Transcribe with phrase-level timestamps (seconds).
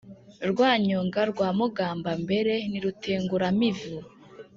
[0.51, 3.97] Rwanyonga rwa Mugambambere ni Rutenguramivu